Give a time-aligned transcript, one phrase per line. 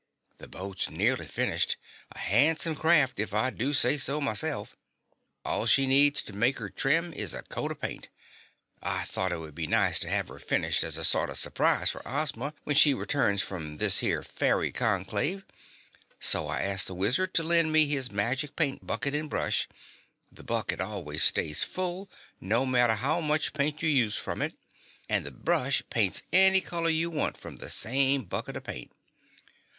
[0.39, 1.77] The boat's nearly finished
[2.11, 4.75] a handsome craft if I do say so myself.
[5.45, 8.09] All she needs to make 'er trim is a coat o' paint.
[8.81, 11.91] I thought it would be nice to have 'er finished as a sort of surprise
[11.91, 15.45] fer Ozma when she returns from this here fairy conclave,
[16.19, 19.67] so I asked the Wizard to lend me his magic paint bucket and brush
[20.31, 22.09] the bucket always stays full,
[22.39, 24.55] no matter how much paint you use from it,
[25.07, 28.91] an' the brush paints any color you want from the same bucket o' paint.